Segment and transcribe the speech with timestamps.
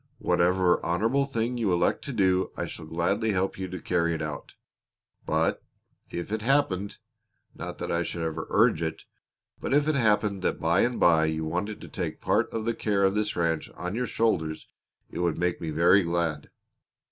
[0.17, 4.55] Whatever honorable thing you elect to do I shall gladly help you to carry out.
[5.27, 5.61] But
[6.09, 6.97] if it happened
[7.53, 9.03] not that I should ever urge it
[9.59, 12.73] but if it happened that by and by you wanted to take part of the
[12.73, 14.67] care of this ranch on your shoulders
[15.11, 16.49] it would make me very glad."